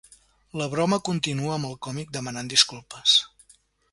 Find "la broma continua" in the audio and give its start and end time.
0.61-1.51